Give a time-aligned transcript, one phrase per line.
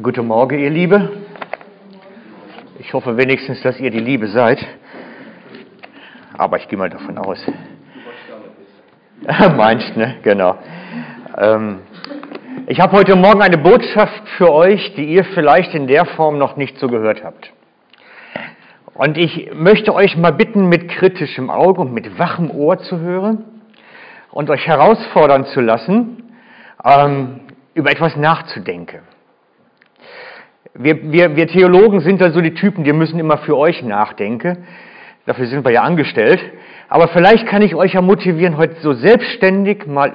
[0.00, 1.10] Guten Morgen, ihr Liebe.
[2.78, 4.66] Ich hoffe wenigstens, dass ihr die Liebe seid.
[6.32, 7.38] Aber ich gehe mal davon aus.
[9.54, 10.16] Meinst, ne?
[10.22, 10.56] Genau.
[11.36, 11.80] Ähm,
[12.68, 16.56] ich habe heute Morgen eine Botschaft für euch, die ihr vielleicht in der Form noch
[16.56, 17.52] nicht so gehört habt.
[18.94, 23.44] Und ich möchte euch mal bitten, mit kritischem Auge und mit wachem Ohr zu hören
[24.30, 26.32] und euch herausfordern zu lassen,
[26.82, 27.40] ähm,
[27.74, 29.11] über etwas nachzudenken.
[30.74, 34.66] Wir, wir, wir Theologen sind da so die Typen, die müssen immer für euch nachdenken.
[35.26, 36.40] Dafür sind wir ja angestellt.
[36.88, 40.14] Aber vielleicht kann ich euch ja motivieren, heute so selbstständig mal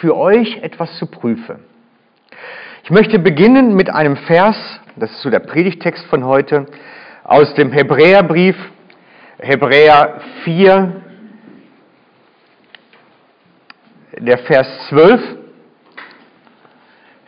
[0.00, 1.56] für euch etwas zu prüfen.
[2.84, 4.56] Ich möchte beginnen mit einem Vers,
[4.96, 6.64] das ist so der Predigtext von heute,
[7.24, 8.56] aus dem Hebräerbrief,
[9.38, 11.02] Hebräer 4,
[14.20, 15.37] der Vers 12.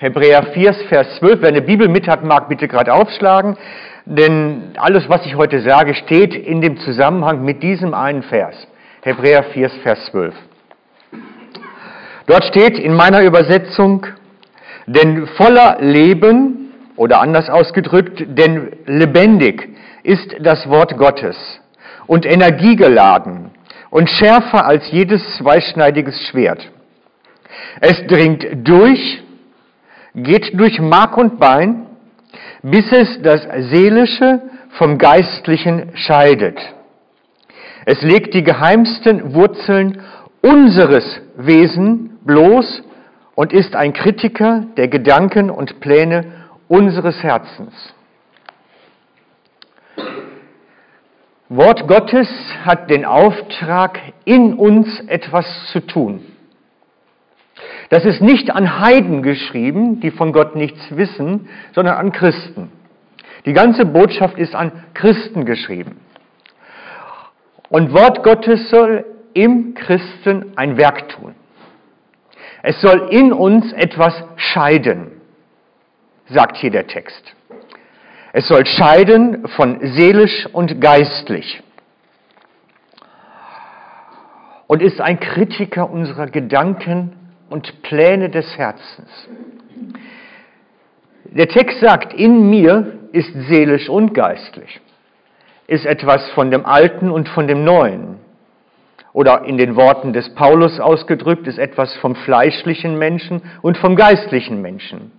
[0.00, 1.42] Hebräer 4, Vers 12.
[1.42, 3.58] Wer eine Bibel mit hat, mag bitte gerade aufschlagen,
[4.06, 8.66] denn alles, was ich heute sage, steht in dem Zusammenhang mit diesem einen Vers.
[9.02, 10.34] Hebräer 4, Vers 12.
[12.24, 14.06] Dort steht in meiner Übersetzung,
[14.86, 19.68] denn voller Leben, oder anders ausgedrückt, denn lebendig
[20.02, 21.36] ist das Wort Gottes
[22.06, 23.50] und energiegeladen
[23.90, 26.70] und schärfer als jedes zweischneidiges Schwert.
[27.82, 29.24] Es dringt durch
[30.22, 31.86] geht durch Mark und Bein,
[32.62, 34.42] bis es das Seelische
[34.78, 36.58] vom Geistlichen scheidet.
[37.86, 40.02] Es legt die geheimsten Wurzeln
[40.42, 42.82] unseres Wesen bloß
[43.34, 46.24] und ist ein Kritiker der Gedanken und Pläne
[46.68, 47.72] unseres Herzens.
[51.48, 52.28] Wort Gottes
[52.64, 56.29] hat den Auftrag, in uns etwas zu tun.
[57.88, 62.70] Das ist nicht an Heiden geschrieben, die von Gott nichts wissen, sondern an Christen.
[63.46, 66.00] Die ganze Botschaft ist an Christen geschrieben.
[67.68, 71.34] Und Wort Gottes soll im Christen ein Werk tun.
[72.62, 75.12] Es soll in uns etwas scheiden,
[76.26, 77.34] sagt hier der Text.
[78.32, 81.62] Es soll scheiden von seelisch und geistlich.
[84.66, 87.19] Und ist ein Kritiker unserer Gedanken
[87.50, 89.28] und Pläne des Herzens.
[91.24, 94.80] Der Text sagt, in mir ist seelisch und geistlich,
[95.66, 98.16] ist etwas von dem Alten und von dem Neuen.
[99.12, 104.62] Oder in den Worten des Paulus ausgedrückt, ist etwas vom fleischlichen Menschen und vom geistlichen
[104.62, 105.12] Menschen.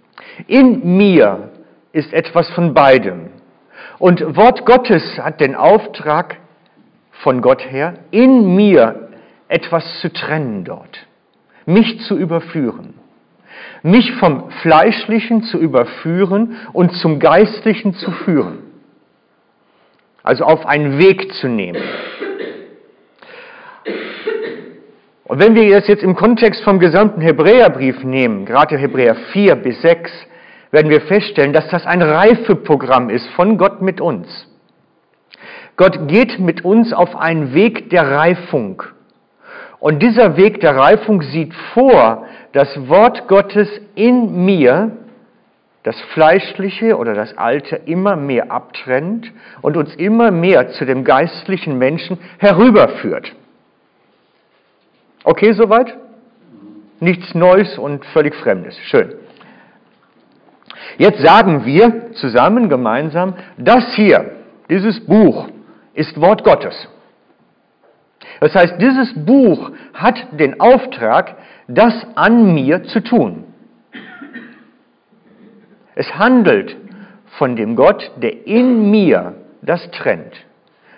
[0.48, 1.50] In mir
[1.92, 3.30] ist etwas von beidem.
[4.00, 6.38] Und Wort Gottes hat den Auftrag
[7.12, 9.10] von Gott her, in mir
[9.50, 11.06] etwas zu trennen dort
[11.66, 12.96] mich zu überführen.
[13.84, 18.60] Mich vom Fleischlichen zu überführen und zum Geistlichen zu führen.
[20.24, 21.82] Also auf einen Weg zu nehmen.
[25.32, 29.82] Und wenn wir das jetzt im Kontext vom gesamten Hebräerbrief nehmen, gerade Hebräer 4 bis
[29.82, 30.12] 6,
[30.72, 34.28] werden wir feststellen, dass das ein Reifeprogramm ist von Gott mit uns.
[35.78, 38.84] Gott geht mit uns auf einen Weg der Reifung.
[39.82, 44.92] Und dieser Weg der Reifung sieht vor, das Wort Gottes in mir
[45.84, 49.32] das Fleischliche oder das Alte immer mehr abtrennt
[49.62, 53.34] und uns immer mehr zu dem geistlichen Menschen herüberführt.
[55.24, 55.98] Okay, soweit?
[57.00, 58.78] Nichts Neues und völlig Fremdes.
[58.84, 59.16] Schön.
[61.00, 64.32] Jetzt sagen wir zusammen, gemeinsam, das hier,
[64.70, 65.48] dieses Buch,
[65.96, 66.76] ist Wort Gottes.
[68.40, 71.36] Das heißt, dieses Buch hat den Auftrag,
[71.68, 73.46] das an mir zu tun.
[75.96, 76.76] Es handelt
[77.38, 80.34] von dem Gott, der in mir das trennt,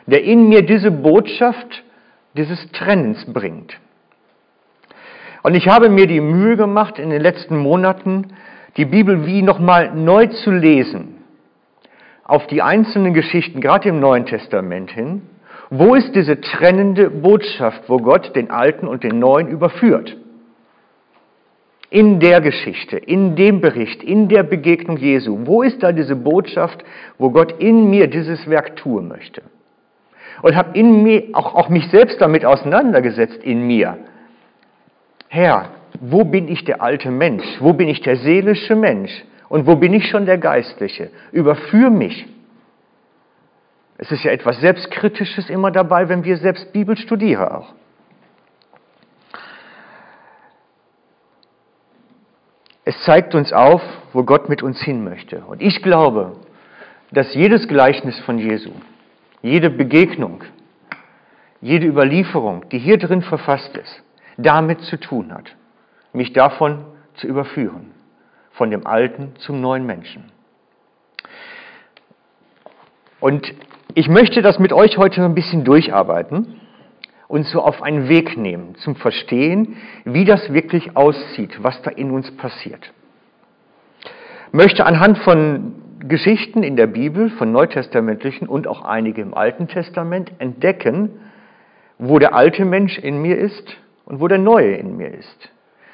[0.07, 1.84] der in mir diese Botschaft
[2.35, 3.78] dieses Trennens bringt.
[5.44, 8.34] Und ich habe mir die Mühe gemacht, in den letzten Monaten
[8.78, 11.17] die Bibel wie nochmal neu zu lesen,
[12.23, 15.23] auf die einzelnen Geschichten, gerade im Neuen Testament hin,
[15.75, 20.16] wo ist diese trennende Botschaft, wo Gott den Alten und den Neuen überführt?
[21.90, 25.40] In der Geschichte, in dem Bericht, in der Begegnung Jesu.
[25.46, 26.84] Wo ist da diese Botschaft,
[27.17, 29.41] wo Gott in mir dieses Werk tun möchte?
[30.43, 33.97] Und habe in mir auch, auch mich selbst damit auseinandergesetzt in mir.
[35.28, 35.69] Herr,
[35.99, 37.46] wo bin ich der alte Mensch?
[37.59, 39.23] Wo bin ich der seelische Mensch?
[39.49, 41.09] Und wo bin ich schon der Geistliche?
[41.31, 42.28] Überführ mich.
[43.97, 47.73] Es ist ja etwas Selbstkritisches immer dabei, wenn wir selbst Bibel studieren auch.
[52.85, 53.81] Es zeigt uns auf,
[54.11, 55.45] wo Gott mit uns hin möchte.
[55.45, 56.35] Und ich glaube,
[57.11, 58.72] dass jedes Gleichnis von Jesu,
[59.41, 60.43] jede Begegnung,
[61.61, 64.03] jede Überlieferung, die hier drin verfasst ist,
[64.37, 65.55] damit zu tun hat,
[66.11, 66.85] mich davon
[67.16, 67.91] zu überführen,
[68.51, 70.33] von dem alten zum neuen Menschen.
[73.23, 73.53] Und
[73.93, 76.59] ich möchte das mit euch heute ein bisschen durcharbeiten
[77.29, 82.11] und so auf einen Weg nehmen zum Verstehen, wie das wirklich aussieht, was da in
[82.11, 82.91] uns passiert.
[84.47, 89.69] Ich möchte anhand von Geschichten in der Bibel, von neutestamentlichen und auch einige im Alten
[89.69, 91.11] Testament entdecken,
[91.99, 95.49] wo der alte Mensch in mir ist und wo der neue in mir ist.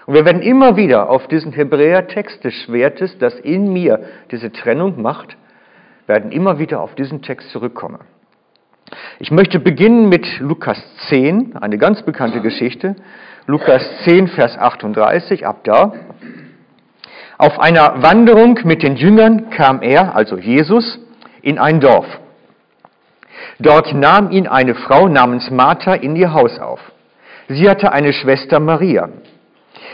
[0.07, 3.99] Und wir werden immer wieder auf diesen Hebräer-Text des Schwertes, das in mir
[4.31, 5.37] diese Trennung macht,
[6.09, 7.99] werden immer wieder auf diesen Text zurückkommen.
[9.19, 12.95] Ich möchte beginnen mit Lukas 10, eine ganz bekannte Geschichte.
[13.45, 15.93] Lukas 10, Vers 38, ab da.
[17.37, 20.99] Auf einer Wanderung mit den Jüngern kam er, also Jesus,
[21.43, 22.07] in ein Dorf.
[23.59, 26.79] Dort nahm ihn eine Frau namens Martha in ihr Haus auf.
[27.49, 29.09] Sie hatte eine Schwester Maria.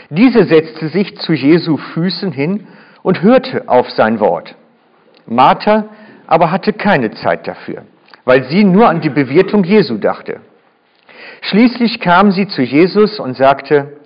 [0.08, 2.66] Diese setzte sich zu Jesu Füßen hin
[3.02, 4.54] und hörte auf sein Wort.
[5.26, 5.84] Martha
[6.26, 7.82] aber hatte keine Zeit dafür,
[8.24, 10.40] weil sie nur an die Bewirtung Jesu dachte.
[11.42, 13.98] Schließlich kam sie zu Jesus und sagte,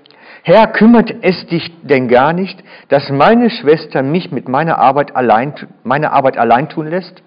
[0.42, 5.54] Herr, kümmert es dich denn gar nicht, dass meine Schwester mich mit meiner Arbeit allein,
[5.84, 7.22] meine Arbeit allein tun lässt?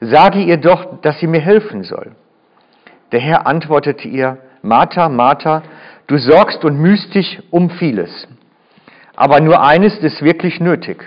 [0.00, 2.12] Sage ihr doch, dass sie mir helfen soll.
[3.12, 5.62] Der Herr antwortete ihr, Martha, Martha,
[6.06, 8.26] du sorgst und mühst dich um vieles.
[9.16, 11.04] Aber nur eines ist wirklich nötig.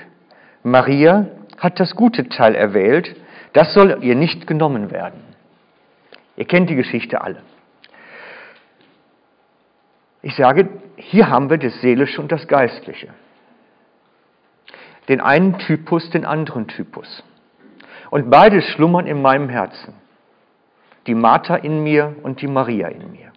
[0.62, 1.26] Maria
[1.64, 3.16] hat das gute Teil erwählt,
[3.54, 5.22] das soll ihr nicht genommen werden.
[6.36, 7.42] Ihr kennt die Geschichte alle.
[10.22, 13.14] Ich sage, hier haben wir das Seelische und das Geistliche.
[15.08, 17.24] Den einen Typus, den anderen Typus.
[18.10, 19.94] Und beides schlummern in meinem Herzen.
[21.08, 23.32] Die Martha in mir und die Maria in mir.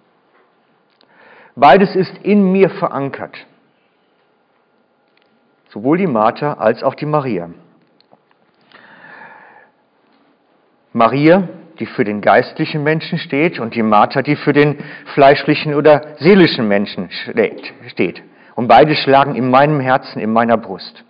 [1.56, 3.36] Beides ist in mir verankert.
[5.68, 7.50] Sowohl die Martha als auch die Maria.
[10.96, 11.46] Maria,
[11.78, 14.78] die für den geistlichen Menschen steht, und die Martha, die für den
[15.12, 18.22] fleischlichen oder seelischen Menschen steht.
[18.54, 21.04] Und beide schlagen in meinem Herzen, in meiner Brust.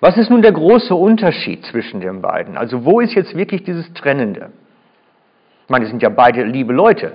[0.00, 2.56] Was ist nun der große Unterschied zwischen den beiden?
[2.56, 4.50] Also wo ist jetzt wirklich dieses Trennende?
[5.62, 7.12] Ich meine, die sind ja beide liebe Leute.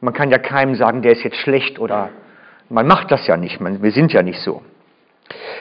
[0.00, 2.10] Man kann ja keinem sagen, der ist jetzt schlecht oder
[2.68, 4.62] man macht das ja nicht, wir sind ja nicht so.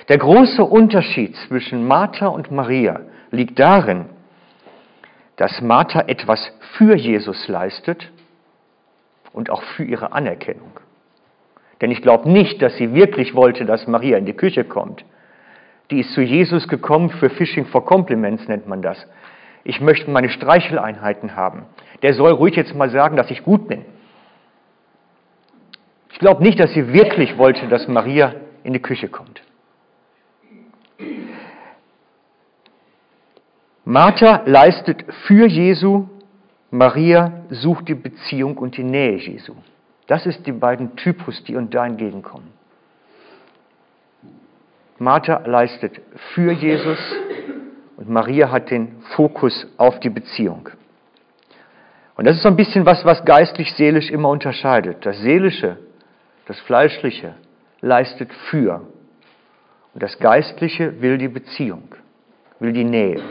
[0.09, 4.05] Der große Unterschied zwischen Martha und Maria liegt darin,
[5.37, 8.11] dass Martha etwas für Jesus leistet
[9.33, 10.79] und auch für ihre Anerkennung.
[11.81, 15.03] Denn ich glaube nicht, dass sie wirklich wollte, dass Maria in die Küche kommt.
[15.91, 19.05] Die ist zu Jesus gekommen für Fishing for Compliments, nennt man das.
[19.63, 21.65] Ich möchte meine Streicheleinheiten haben.
[22.01, 23.85] Der soll ruhig jetzt mal sagen, dass ich gut bin.
[26.11, 28.33] Ich glaube nicht, dass sie wirklich wollte, dass Maria
[28.63, 29.42] in die Küche kommt.
[33.85, 36.07] Martha leistet für Jesu,
[36.71, 39.55] Maria sucht die Beziehung und die Nähe Jesu.
[40.07, 42.51] Das ist die beiden Typus, die uns da entgegenkommen.
[44.99, 45.99] Martha leistet
[46.33, 46.97] für Jesus
[47.97, 50.69] und Maria hat den Fokus auf die Beziehung.
[52.15, 55.05] Und das ist so ein bisschen was, was geistlich-seelisch immer unterscheidet.
[55.05, 55.77] Das Seelische,
[56.45, 57.35] das Fleischliche
[57.81, 58.87] leistet für.
[59.93, 61.95] Und das Geistliche will die Beziehung,
[62.59, 63.21] will die Nähe.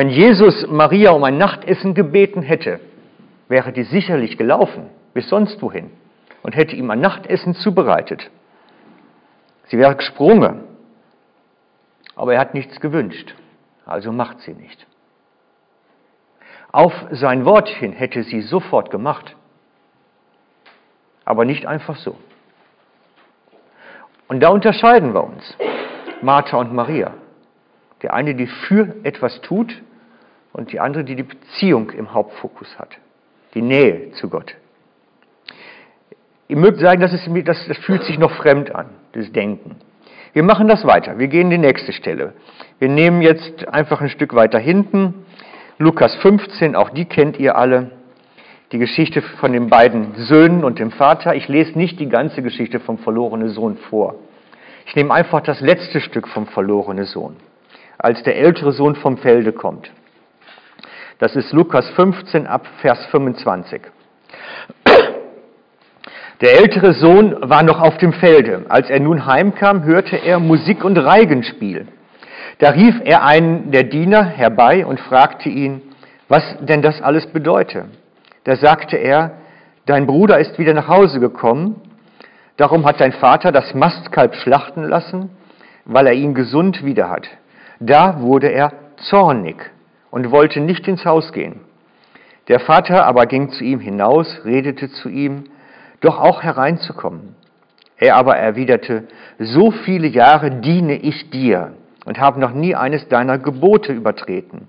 [0.00, 2.80] Wenn Jesus Maria um ein Nachtessen gebeten hätte,
[3.48, 5.90] wäre die sicherlich gelaufen bis sonst wohin
[6.42, 8.30] und hätte ihm ein Nachtessen zubereitet.
[9.66, 10.64] Sie wäre gesprungen,
[12.16, 13.34] aber er hat nichts gewünscht,
[13.84, 14.86] also macht sie nicht.
[16.72, 19.36] Auf sein Wort hin hätte sie sofort gemacht,
[21.26, 22.16] aber nicht einfach so.
[24.28, 25.58] Und da unterscheiden wir uns,
[26.22, 27.12] Martha und Maria.
[28.00, 29.82] Der eine, die für etwas tut
[30.52, 32.98] und die andere, die die Beziehung im Hauptfokus hat,
[33.54, 34.54] die Nähe zu Gott.
[36.48, 39.76] Ihr mögt sagen, das, ist, das, das fühlt sich noch fremd an, das Denken.
[40.32, 41.18] Wir machen das weiter.
[41.18, 42.34] Wir gehen in die nächste Stelle.
[42.78, 45.26] Wir nehmen jetzt einfach ein Stück weiter hinten.
[45.78, 47.90] Lukas 15, auch die kennt ihr alle.
[48.72, 51.34] Die Geschichte von den beiden Söhnen und dem Vater.
[51.34, 54.14] Ich lese nicht die ganze Geschichte vom verlorenen Sohn vor.
[54.86, 57.36] Ich nehme einfach das letzte Stück vom verlorenen Sohn,
[57.98, 59.90] als der ältere Sohn vom Felde kommt.
[61.20, 63.82] Das ist Lukas 15 ab Vers 25.
[66.40, 68.64] Der ältere Sohn war noch auf dem Felde.
[68.70, 71.88] Als er nun heimkam, hörte er Musik und Reigenspiel.
[72.56, 75.82] Da rief er einen der Diener herbei und fragte ihn,
[76.28, 77.88] was denn das alles bedeute.
[78.44, 79.32] Da sagte er,
[79.84, 81.82] dein Bruder ist wieder nach Hause gekommen,
[82.56, 85.28] darum hat dein Vater das Mastkalb schlachten lassen,
[85.84, 87.28] weil er ihn gesund wieder hat.
[87.78, 89.70] Da wurde er zornig
[90.10, 91.60] und wollte nicht ins Haus gehen.
[92.48, 95.44] Der Vater aber ging zu ihm hinaus, redete zu ihm,
[96.00, 97.36] doch auch hereinzukommen.
[97.96, 99.04] Er aber erwiderte,
[99.38, 101.74] so viele Jahre diene ich dir
[102.06, 104.68] und habe noch nie eines deiner Gebote übertreten.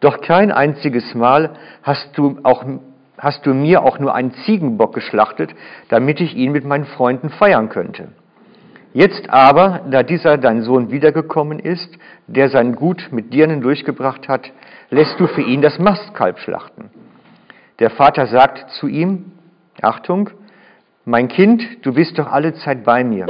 [0.00, 2.64] Doch kein einziges Mal hast du, auch,
[3.18, 5.50] hast du mir auch nur einen Ziegenbock geschlachtet,
[5.88, 8.08] damit ich ihn mit meinen Freunden feiern könnte.
[8.92, 11.96] Jetzt aber, da dieser dein Sohn wiedergekommen ist,
[12.26, 14.50] der sein Gut mit Dirnen durchgebracht hat,
[14.90, 16.90] lässt du für ihn das Mastkalb schlachten.
[17.78, 19.32] Der Vater sagt zu ihm,
[19.80, 20.30] Achtung,
[21.04, 23.26] mein Kind, du bist doch alle Zeit bei mir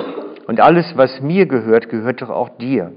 [0.47, 2.93] und alles, was mir gehört, gehört doch auch dir.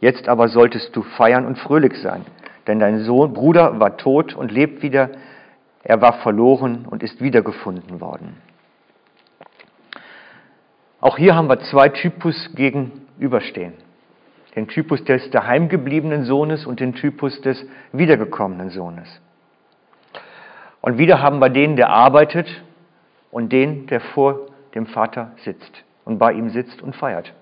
[0.00, 2.24] Jetzt aber solltest du feiern und fröhlich sein,
[2.66, 5.10] denn dein Sohn, Bruder war tot und lebt wieder,
[5.84, 8.36] er war verloren und ist wiedergefunden worden.
[11.00, 13.74] Auch hier haben wir zwei Typus gegenüberstehen.
[14.56, 19.20] Den Typus des daheimgebliebenen Sohnes und den Typus des wiedergekommenen Sohnes.
[20.80, 22.48] Und wieder haben wir den, der arbeitet
[23.30, 27.34] und den, der vor dem Vater sitzt und bei ihm sitzt und feiert.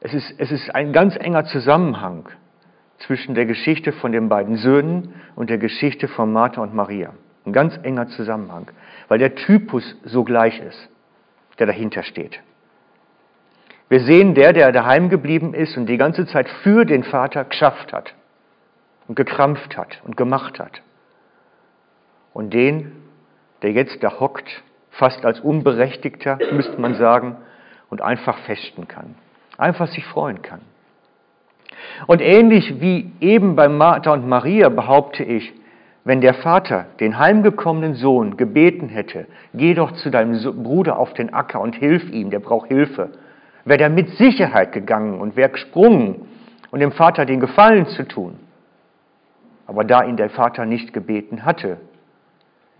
[0.00, 2.28] Es ist, es ist ein ganz enger Zusammenhang
[2.98, 7.14] zwischen der Geschichte von den beiden Söhnen und der Geschichte von Martha und Maria.
[7.46, 8.70] Ein ganz enger Zusammenhang,
[9.08, 10.88] weil der Typus so gleich ist,
[11.58, 12.40] der dahinter steht.
[13.88, 17.92] Wir sehen der, der daheim geblieben ist und die ganze Zeit für den Vater geschafft
[17.92, 18.14] hat
[19.06, 20.82] und gekrampft hat und gemacht hat.
[22.34, 22.92] Und den,
[23.62, 27.36] der jetzt da hockt, fast als Unberechtigter, müsste man sagen,
[27.88, 29.14] und einfach festen kann,
[29.56, 30.60] einfach sich freuen kann.
[32.06, 35.52] Und ähnlich wie eben bei Martha und Maria behaupte ich,
[36.04, 41.32] wenn der Vater den heimgekommenen Sohn gebeten hätte, geh doch zu deinem Bruder auf den
[41.32, 43.10] Acker und hilf ihm, der braucht Hilfe,
[43.68, 46.28] wäre er mit Sicherheit gegangen und wäre gesprungen
[46.70, 48.38] und dem Vater den Gefallen zu tun.
[49.66, 51.78] Aber da ihn der Vater nicht gebeten hatte,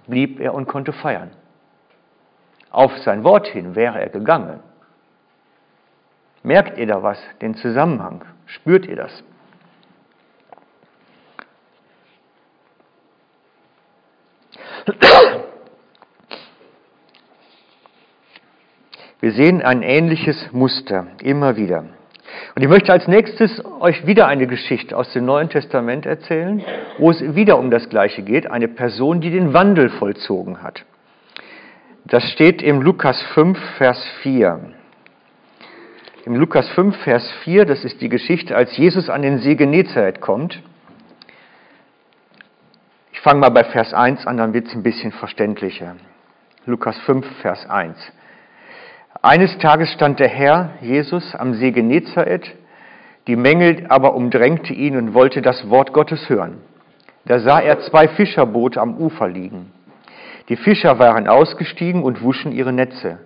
[0.07, 1.31] blieb er und konnte feiern.
[2.71, 4.61] Auf sein Wort hin wäre er gegangen.
[6.43, 8.25] Merkt ihr da was, den Zusammenhang?
[8.47, 9.23] Spürt ihr das?
[19.21, 21.85] Wir sehen ein ähnliches Muster immer wieder.
[22.55, 26.63] Und ich möchte als nächstes euch wieder eine Geschichte aus dem Neuen Testament erzählen,
[26.99, 30.85] wo es wieder um das Gleiche geht, eine Person, die den Wandel vollzogen hat.
[32.05, 34.73] Das steht im Lukas 5, Vers 4.
[36.25, 40.21] Im Lukas 5, Vers 4, das ist die Geschichte, als Jesus an den See Genezareth
[40.21, 40.63] kommt.
[43.13, 45.97] Ich fange mal bei Vers 1 an, dann wird es ein bisschen verständlicher.
[46.67, 47.97] Lukas 5, Vers 1.
[49.23, 52.55] Eines Tages stand der Herr Jesus am See Genezareth,
[53.27, 56.59] die Menge aber umdrängte ihn und wollte das Wort Gottes hören.
[57.27, 59.73] Da sah er zwei Fischerboote am Ufer liegen.
[60.49, 63.19] Die Fischer waren ausgestiegen und wuschen ihre Netze.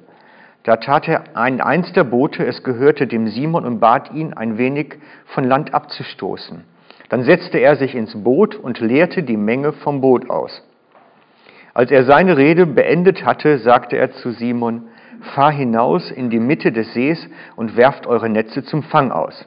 [0.63, 4.57] Da tat er ein eins der Boote, es gehörte dem Simon und bat ihn, ein
[4.57, 4.95] wenig
[5.27, 6.65] von Land abzustoßen.
[7.11, 10.63] Dann setzte er sich ins Boot und leerte die Menge vom Boot aus.
[11.75, 14.89] Als er seine Rede beendet hatte, sagte er zu Simon,
[15.35, 19.47] fahr hinaus in die Mitte des Sees und werft eure Netze zum Fang aus.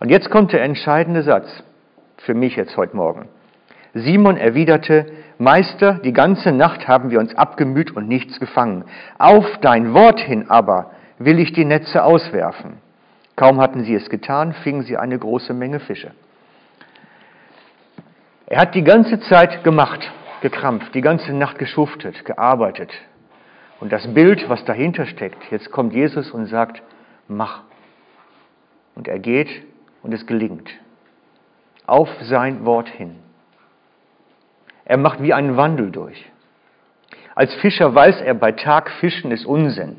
[0.00, 1.62] Und jetzt kommt der entscheidende Satz
[2.18, 3.28] für mich jetzt heute Morgen.
[3.94, 5.06] Simon erwiderte,
[5.38, 8.84] Meister, die ganze Nacht haben wir uns abgemüht und nichts gefangen.
[9.18, 12.74] Auf dein Wort hin aber will ich die Netze auswerfen.
[13.36, 16.10] Kaum hatten sie es getan, fingen sie eine große Menge Fische.
[18.46, 20.10] Er hat die ganze Zeit gemacht,
[20.42, 22.90] gekrampft, die ganze Nacht geschuftet, gearbeitet,
[23.80, 26.82] und das Bild, was dahinter steckt, jetzt kommt Jesus und sagt,
[27.28, 27.62] mach.
[28.94, 29.48] Und er geht
[30.02, 30.68] und es gelingt.
[31.86, 33.16] Auf sein Wort hin.
[34.84, 36.24] Er macht wie einen Wandel durch.
[37.34, 39.96] Als Fischer weiß er, bei Tag fischen ist Unsinn.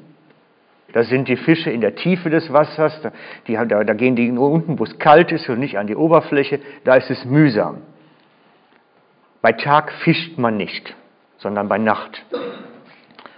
[0.94, 3.02] Da sind die Fische in der Tiefe des Wassers,
[3.48, 6.60] die, da, da gehen die unten, wo es kalt ist und nicht an die Oberfläche,
[6.84, 7.82] da ist es mühsam.
[9.42, 10.94] Bei Tag fischt man nicht,
[11.38, 12.24] sondern bei Nacht.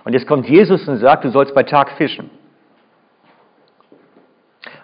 [0.04, 2.30] Und jetzt kommt Jesus und sagt, du sollst bei Tag fischen.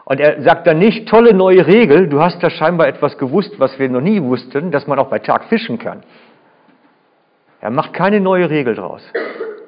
[0.06, 3.78] Und er sagt dann nicht, tolle neue Regel, du hast da scheinbar etwas gewusst, was
[3.78, 6.04] wir noch nie wussten, dass man auch bei Tag fischen kann.
[7.62, 9.04] Er macht keine neue Regel draus.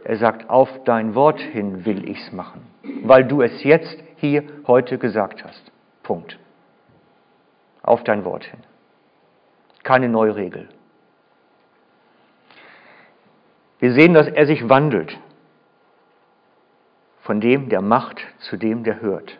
[0.04, 2.66] Er sagt, auf dein Wort hin will ich's machen,
[3.04, 5.72] weil du es jetzt hier heute gesagt hast.
[6.02, 6.40] Punkt.
[7.84, 8.60] Auf dein Wort hin.
[9.84, 10.70] Keine neue Regel.
[13.80, 15.18] Wir sehen, dass er sich wandelt
[17.22, 19.38] von dem, der macht, zu dem, der hört.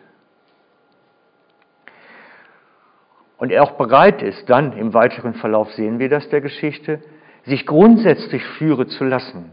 [3.38, 7.00] Und er auch bereit ist, dann im weiteren Verlauf sehen wir das der Geschichte,
[7.44, 9.50] sich grundsätzlich führen zu lassen.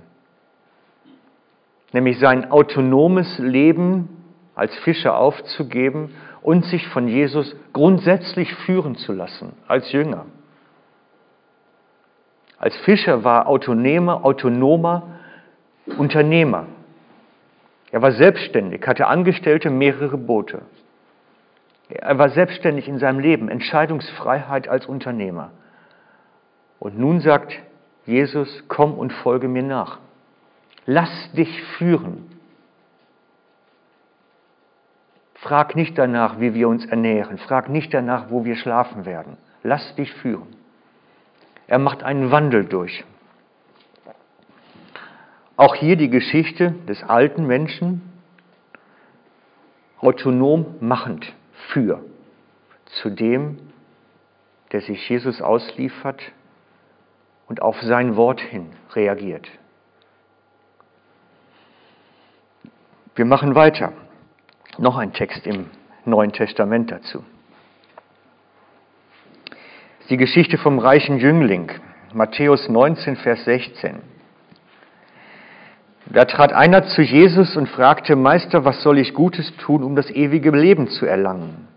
[1.92, 4.10] Nämlich sein autonomes Leben
[4.54, 10.26] als Fischer aufzugeben und sich von Jesus grundsätzlich führen zu lassen, als Jünger.
[12.60, 15.20] Als Fischer war autonomer, autonomer
[15.98, 16.68] Unternehmer.
[17.92, 20.62] Er war selbstständig, hatte Angestellte, mehrere Boote.
[21.90, 25.52] Er war selbstständig in seinem Leben, Entscheidungsfreiheit als Unternehmer.
[26.80, 27.58] Und nun sagt
[28.06, 30.00] Jesus, komm und folge mir nach.
[30.86, 32.40] Lass dich führen.
[35.36, 37.38] Frag nicht danach, wie wir uns ernähren.
[37.38, 39.38] Frag nicht danach, wo wir schlafen werden.
[39.64, 40.48] Lass dich führen.
[41.68, 43.04] Er macht einen Wandel durch.
[45.60, 48.02] Auch hier die Geschichte des alten Menschen,
[50.00, 51.34] autonom machend
[51.68, 52.02] für
[53.02, 53.60] zu dem,
[54.72, 56.22] der sich Jesus ausliefert
[57.50, 59.50] und auf sein Wort hin reagiert.
[63.16, 63.92] Wir machen weiter.
[64.78, 65.66] Noch ein Text im
[66.06, 67.26] Neuen Testament dazu.
[70.10, 71.70] Die Geschichte vom reichen Jüngling,
[72.14, 74.19] Matthäus 19, Vers 16.
[76.12, 80.10] Da trat einer zu Jesus und fragte, Meister, was soll ich Gutes tun, um das
[80.10, 81.68] ewige Leben zu erlangen?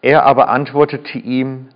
[0.00, 1.68] Er aber antwortete ihm,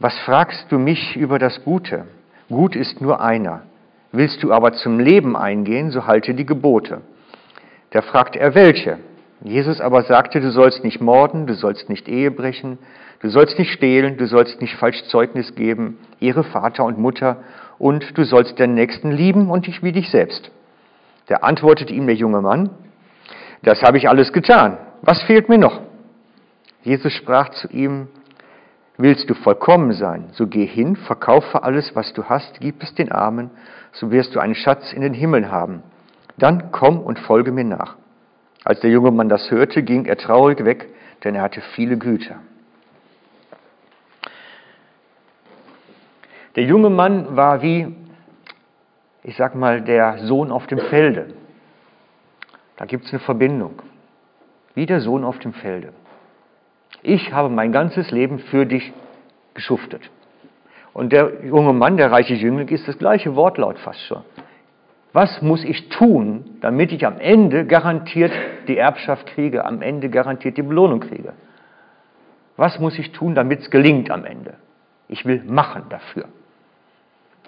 [0.00, 2.04] was fragst du mich über das Gute?
[2.48, 3.62] Gut ist nur einer.
[4.12, 7.00] Willst du aber zum Leben eingehen, so halte die Gebote.
[7.90, 8.98] Da fragte er, welche?
[9.42, 12.78] Jesus aber sagte, du sollst nicht morden, du sollst nicht Ehe brechen,
[13.20, 17.38] du sollst nicht stehlen, du sollst nicht falsch Zeugnis geben, ehre Vater und Mutter
[17.78, 20.50] und du sollst deinen Nächsten lieben und dich wie dich selbst.
[21.26, 22.70] Da antwortete ihm der junge Mann,
[23.62, 24.78] das habe ich alles getan.
[25.02, 25.80] Was fehlt mir noch?
[26.82, 28.08] Jesus sprach zu ihm,
[28.98, 33.10] willst du vollkommen sein, so geh hin, verkaufe alles, was du hast, gib es den
[33.10, 33.50] Armen,
[33.92, 35.82] so wirst du einen Schatz in den Himmel haben.
[36.36, 37.96] Dann komm und folge mir nach.
[38.64, 40.88] Als der junge Mann das hörte, ging er traurig weg,
[41.22, 42.36] denn er hatte viele Güter.
[46.56, 47.94] Der junge Mann war wie,
[49.22, 51.34] ich sag mal, der Sohn auf dem Felde.
[52.76, 53.82] Da gibt es eine Verbindung.
[54.74, 55.92] Wie der Sohn auf dem Felde.
[57.02, 58.92] Ich habe mein ganzes Leben für dich
[59.54, 60.02] geschuftet.
[60.92, 64.22] Und der junge Mann, der reiche Jüngling, ist das gleiche Wortlaut fast schon.
[65.12, 68.32] Was muss ich tun, damit ich am Ende garantiert
[68.66, 71.34] die Erbschaft kriege, am Ende garantiert die Belohnung kriege?
[72.56, 74.54] Was muss ich tun, damit es gelingt am Ende?
[75.08, 76.26] Ich will machen dafür.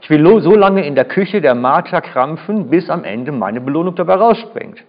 [0.01, 3.95] Ich will so lange in der Küche der Martha krampfen, bis am Ende meine Belohnung
[3.95, 4.85] dabei rausspringt.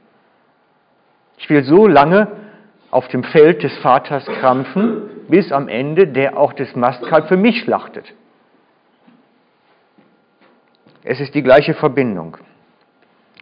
[1.38, 2.28] Ich will so lange
[2.92, 7.62] auf dem Feld des Vaters krampfen, bis am Ende der auch das Mastkalb für mich
[7.62, 8.14] schlachtet.
[11.04, 12.38] Es ist die gleiche Verbindung.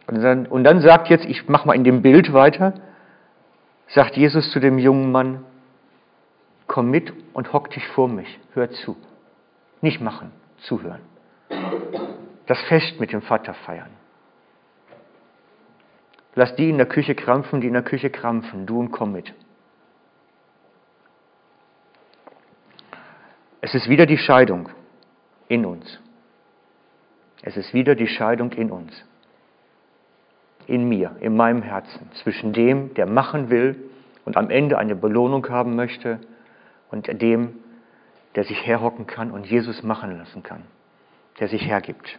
[0.06, 2.74] Und dann, und dann sagt jetzt, ich mache mal in dem Bild weiter,
[3.88, 5.44] sagt Jesus zu dem jungen Mann,
[6.68, 8.96] komm mit und hock dich vor mich, hör zu.
[9.80, 11.00] Nicht machen, zuhören
[12.46, 13.90] das Fest mit dem Vater feiern.
[16.34, 19.32] Lass die in der Küche krampfen, die in der Küche krampfen, du und komm mit.
[23.60, 24.68] Es ist wieder die Scheidung
[25.48, 25.98] in uns.
[27.42, 28.92] Es ist wieder die Scheidung in uns.
[30.66, 33.90] In mir, in meinem Herzen, zwischen dem, der machen will
[34.24, 36.20] und am Ende eine Belohnung haben möchte,
[36.90, 37.58] und dem,
[38.36, 40.62] der sich herhocken kann und Jesus machen lassen kann
[41.38, 42.18] der sich hergibt.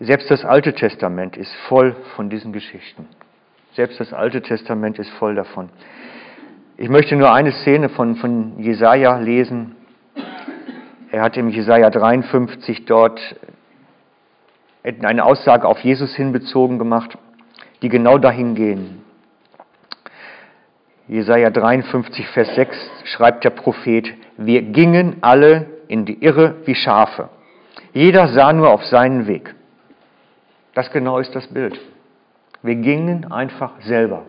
[0.00, 3.08] Selbst das Alte Testament ist voll von diesen Geschichten.
[3.74, 5.70] Selbst das Alte Testament ist voll davon.
[6.76, 9.76] Ich möchte nur eine Szene von, von Jesaja lesen.
[11.10, 13.20] Er hat im Jesaja 53 dort
[14.82, 17.16] eine Aussage auf Jesus hinbezogen gemacht,
[17.80, 19.03] die genau dahin gehen.
[21.08, 27.28] Jesaja 53, Vers 6 schreibt der Prophet, wir gingen alle in die Irre wie Schafe.
[27.92, 29.54] Jeder sah nur auf seinen Weg.
[30.74, 31.78] Das genau ist das Bild.
[32.62, 34.22] Wir gingen einfach selber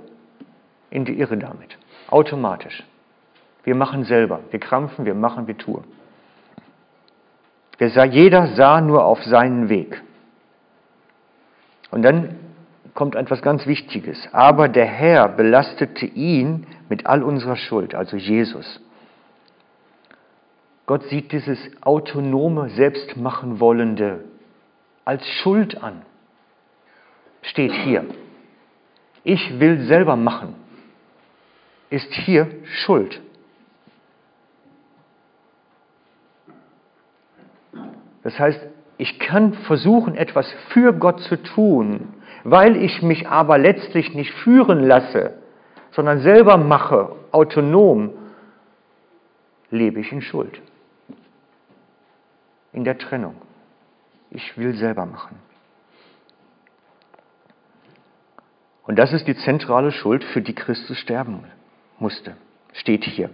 [0.89, 1.77] in die Irre damit,
[2.09, 2.83] automatisch.
[3.63, 4.41] Wir machen selber.
[4.51, 5.83] Wir krampfen, wir machen, wir tun.
[7.79, 10.01] Jeder sah nur auf seinen Weg.
[11.89, 12.35] Und dann
[12.95, 14.27] kommt etwas ganz Wichtiges.
[14.31, 18.81] Aber der Herr belastete ihn mit all unserer Schuld, also Jesus.
[20.87, 24.23] Gott sieht dieses autonome, selbstmachen wollende
[25.03, 26.03] als Schuld an.
[27.41, 28.05] Steht hier.
[29.23, 30.55] Ich will selber machen.
[31.89, 33.21] Ist hier Schuld.
[38.23, 38.59] Das heißt,
[38.97, 42.14] ich kann versuchen, etwas für Gott zu tun,
[42.45, 45.33] weil ich mich aber letztlich nicht führen lasse,
[45.91, 48.13] sondern selber mache, autonom,
[49.71, 50.61] lebe ich in Schuld,
[52.71, 53.35] in der Trennung.
[54.29, 55.39] Ich will selber machen.
[58.83, 61.45] Und das ist die zentrale Schuld, für die Christus sterben
[61.97, 62.37] musste.
[62.73, 63.31] Steht hier.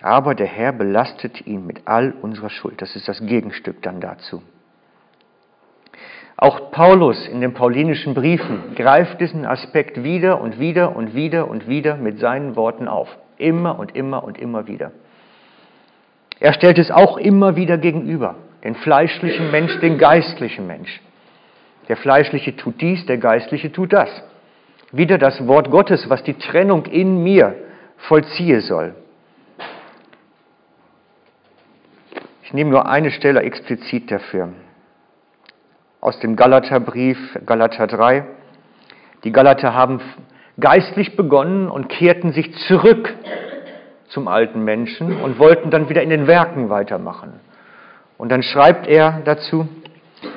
[0.00, 2.80] Aber der Herr belastet ihn mit all unserer Schuld.
[2.80, 4.40] Das ist das Gegenstück dann dazu.
[6.36, 11.68] Auch Paulus in den paulinischen Briefen greift diesen Aspekt wieder und wieder und wieder und
[11.68, 13.08] wieder mit seinen Worten auf.
[13.38, 14.90] Immer und immer und immer wieder.
[16.40, 18.34] Er stellt es auch immer wieder gegenüber.
[18.64, 21.00] Den fleischlichen Mensch, den geistlichen Mensch.
[21.88, 24.08] Der fleischliche tut dies, der geistliche tut das.
[24.90, 27.54] Wieder das Wort Gottes, was die Trennung in mir
[28.08, 28.94] vollziehe soll.
[32.42, 34.50] Ich nehme nur eine Stelle explizit dafür.
[36.04, 38.26] Aus dem Galaterbrief, Galater 3.
[39.24, 40.02] Die Galater haben
[40.60, 43.10] geistlich begonnen und kehrten sich zurück
[44.10, 47.40] zum alten Menschen und wollten dann wieder in den Werken weitermachen.
[48.18, 49.66] Und dann schreibt er dazu,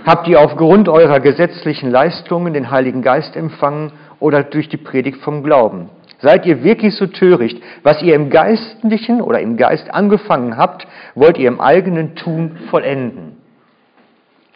[0.05, 5.43] Habt ihr aufgrund eurer gesetzlichen Leistungen den Heiligen Geist empfangen oder durch die Predigt vom
[5.43, 5.89] Glauben?
[6.19, 7.61] Seid ihr wirklich so töricht?
[7.83, 13.35] Was ihr im Geistlichen oder im Geist angefangen habt, wollt ihr im eigenen Tun vollenden.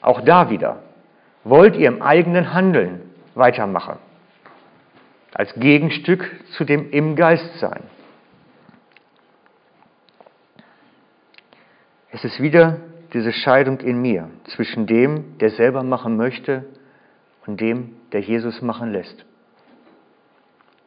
[0.02, 0.78] Auch da wieder.
[1.44, 3.02] Wollt ihr im eigenen Handeln
[3.36, 3.98] weitermachen.
[5.34, 7.84] Als Gegenstück zu dem im Geist sein.
[12.12, 12.78] Es ist wieder
[13.14, 16.66] diese Scheidung in mir zwischen dem, der selber machen möchte
[17.46, 19.26] und dem, der Jesus machen lässt.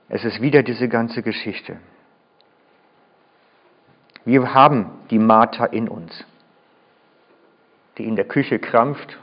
[0.09, 1.79] Es ist wieder diese ganze Geschichte.
[4.25, 6.25] Wir haben die Martha in uns,
[7.99, 9.19] die in der Küche krampft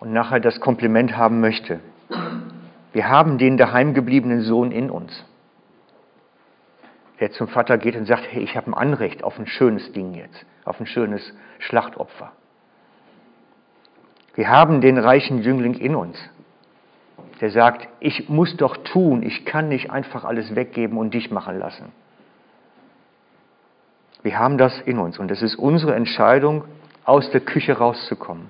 [0.00, 1.80] und nachher das Kompliment haben möchte.
[2.92, 5.24] Wir haben den daheimgebliebenen Sohn in uns,
[7.20, 10.14] der zum Vater geht und sagt, hey, ich habe ein Anrecht auf ein schönes Ding
[10.14, 12.32] jetzt, auf ein schönes Schlachtopfer.
[14.34, 16.18] Wir haben den reichen Jüngling in uns,
[17.40, 21.58] der sagt, ich muss doch tun, ich kann nicht einfach alles weggeben und dich machen
[21.58, 21.92] lassen.
[24.22, 26.64] Wir haben das in uns und es ist unsere Entscheidung,
[27.04, 28.48] aus der Küche rauszukommen.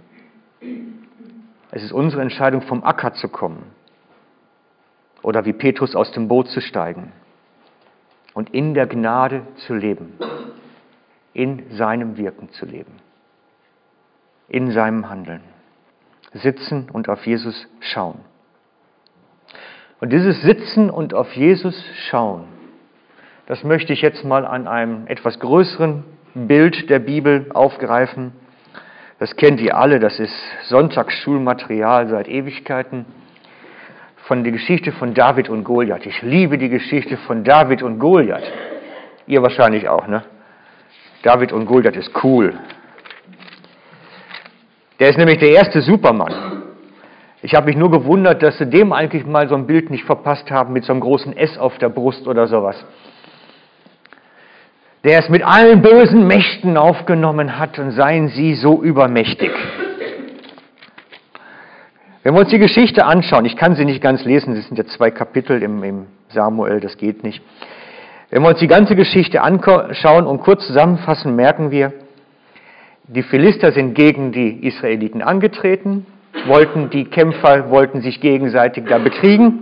[1.70, 3.62] Es ist unsere Entscheidung, vom Acker zu kommen
[5.22, 7.12] oder wie Petrus aus dem Boot zu steigen
[8.34, 10.18] und in der Gnade zu leben
[11.32, 12.92] in seinem Wirken zu leben,
[14.48, 15.42] in seinem Handeln.
[16.32, 18.20] Sitzen und auf Jesus schauen.
[20.00, 22.44] Und dieses Sitzen und auf Jesus schauen,
[23.46, 26.04] das möchte ich jetzt mal an einem etwas größeren
[26.34, 28.32] Bild der Bibel aufgreifen.
[29.20, 33.04] Das kennt ihr alle, das ist Sonntagsschulmaterial seit Ewigkeiten.
[34.26, 36.06] Von der Geschichte von David und Goliath.
[36.06, 38.50] Ich liebe die Geschichte von David und Goliath.
[39.26, 40.24] Ihr wahrscheinlich auch, ne?
[41.22, 42.58] David und Goliath ist cool.
[44.98, 46.62] Der ist nämlich der erste Supermann.
[47.42, 50.50] Ich habe mich nur gewundert, dass sie dem eigentlich mal so ein Bild nicht verpasst
[50.50, 52.82] haben mit so einem großen S auf der Brust oder sowas.
[55.02, 59.50] Der es mit allen bösen Mächten aufgenommen hat und seien sie so übermächtig.
[62.22, 64.84] Wenn wir uns die Geschichte anschauen, ich kann sie nicht ganz lesen, es sind ja
[64.84, 67.42] zwei Kapitel im, im Samuel, das geht nicht.
[68.28, 71.94] Wenn wir uns die ganze Geschichte anschauen und kurz zusammenfassen, merken wir,
[73.04, 76.04] die Philister sind gegen die Israeliten angetreten,
[76.46, 79.60] wollten die Kämpfer wollten sich gegenseitig da bekriegen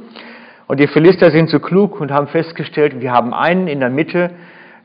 [0.67, 4.31] und die Philister sind so klug und haben festgestellt, wir haben einen in der Mitte,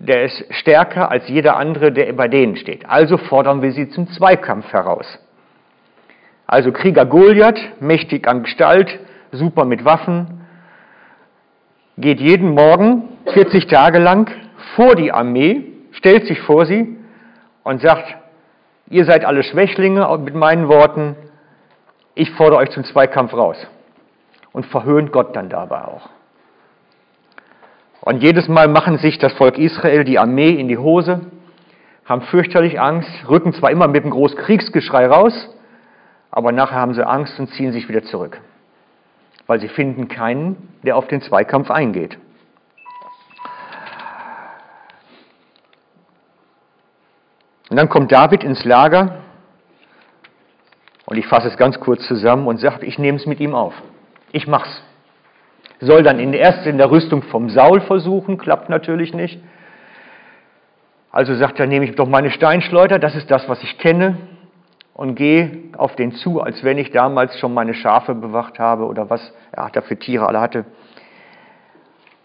[0.03, 2.89] der ist stärker als jeder andere, der bei denen steht.
[2.89, 5.19] Also fordern wir sie zum Zweikampf heraus.
[6.45, 8.99] Also Krieger Goliath, mächtig an Gestalt,
[9.31, 10.41] super mit Waffen,
[11.97, 14.29] geht jeden Morgen 40 Tage lang
[14.75, 16.97] vor die Armee, stellt sich vor sie
[17.63, 18.15] und sagt,
[18.89, 21.15] ihr seid alle Schwächlinge, mit meinen Worten,
[22.15, 23.57] ich fordere euch zum Zweikampf raus.
[24.51, 26.09] Und verhöhnt Gott dann dabei auch.
[28.05, 31.21] Und jedes Mal machen sich das Volk Israel, die Armee in die Hose,
[32.03, 35.49] haben fürchterlich Angst, rücken zwar immer mit einem großen Kriegsgeschrei raus,
[36.29, 38.41] aber nachher haben sie Angst und ziehen sich wieder zurück,
[39.47, 42.17] weil sie finden keinen, der auf den Zweikampf eingeht.
[47.69, 49.21] Und dann kommt David ins Lager
[51.05, 53.73] und ich fasse es ganz kurz zusammen und sage, ich nehme es mit ihm auf.
[54.33, 54.83] Ich mach's.
[55.79, 59.41] Soll dann in, erst in der Rüstung vom Saul versuchen, klappt natürlich nicht.
[61.11, 64.17] Also sagt er, nehme ich doch meine Steinschleuder, das ist das, was ich kenne,
[64.93, 69.09] und gehe auf den zu, als wenn ich damals schon meine Schafe bewacht habe oder
[69.09, 70.65] was er da für Tiere alle hatte.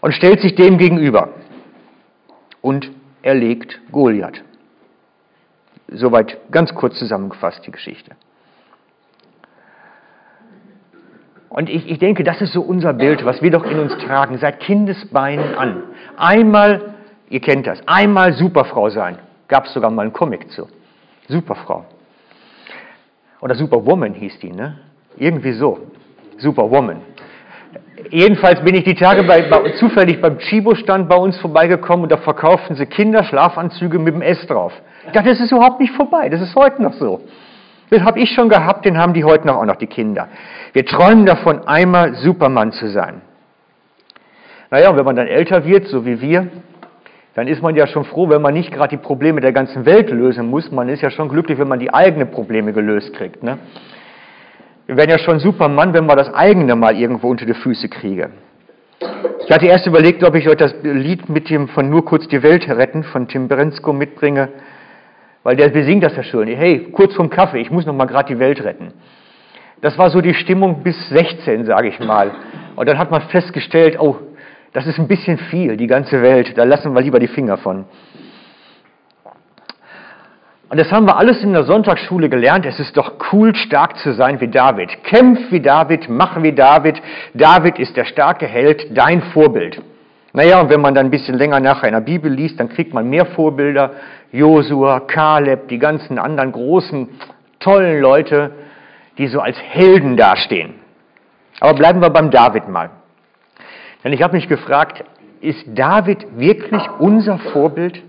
[0.01, 1.31] Und stellt sich dem gegenüber
[2.61, 2.91] und
[3.23, 4.45] erlegt Goliath.
[5.89, 8.13] Soweit ganz kurz zusammengefasst die Geschichte.
[11.49, 14.37] Und ich, ich denke, das ist so unser Bild, was wir doch in uns tragen,
[14.39, 15.83] seit Kindesbeinen an.
[16.17, 16.95] Einmal,
[17.31, 19.19] ihr kennt das, einmal Superfrau sein.
[19.49, 20.69] Gab es sogar mal einen Comic zu.
[21.29, 21.87] Superfrau.
[23.41, 24.79] Oder Superwoman hieß die, ne?
[25.17, 25.79] Irgendwie so.
[26.39, 27.01] Superwoman.
[28.11, 32.19] Jedenfalls bin ich die Tage bei, bei, zufällig beim Chibo-Stand bei uns vorbeigekommen und da
[32.19, 34.73] verkauften sie Kinderschlafanzüge mit dem S drauf.
[35.07, 37.21] Ich dachte, das ist überhaupt nicht vorbei, das ist heute noch so.
[37.91, 40.29] Den habe ich schon gehabt, den haben die heute noch auch noch die Kinder.
[40.73, 43.23] Wir träumen davon, einmal Superman zu sein.
[44.71, 46.49] Naja, wenn man dann älter wird, so wie wir,
[47.35, 50.11] dann ist man ja schon froh, wenn man nicht gerade die Probleme der ganzen Welt
[50.11, 50.71] lösen muss.
[50.71, 53.43] Man ist ja schon glücklich, wenn man die eigenen Probleme gelöst kriegt.
[53.43, 53.59] Ne?
[54.87, 58.31] Wir werden ja schon Superman, wenn man das eigene mal irgendwo unter die Füße kriege.
[59.47, 62.43] Ich hatte erst überlegt, ob ich euch das Lied mit dem von Nur kurz die
[62.43, 64.49] Welt retten von Tim Brenzko mitbringe,
[65.49, 66.47] weil der besingt das ja schön.
[66.47, 68.93] Hey, kurz vom Kaffee, ich muss noch mal gerade die Welt retten.
[69.81, 72.33] Das war so die Stimmung bis 16, sage ich mal.
[72.77, 74.17] Und dann hat man festgestellt, oh,
[74.75, 77.87] das ist ein bisschen viel, die ganze Welt, da lassen wir lieber die Finger von.
[80.69, 82.67] Und das haben wir alles in der Sonntagsschule gelernt.
[82.67, 85.03] Es ist doch cool, stark zu sein wie David.
[85.03, 87.01] Kämpf wie David, mach wie David.
[87.33, 89.81] David ist der starke Held, dein Vorbild.
[90.35, 92.93] Naja, und wenn man dann ein bisschen länger nachher in der Bibel liest, dann kriegt
[92.93, 93.93] man mehr Vorbilder.
[94.33, 97.09] Josua, Kaleb, die ganzen anderen großen,
[97.61, 98.53] tollen Leute,
[99.17, 100.75] die so als Helden dastehen.
[101.61, 102.91] Aber bleiben wir beim David mal.
[104.05, 105.05] Denn ich habe mich gefragt,
[105.41, 108.03] ist David wirklich unser Vorbild?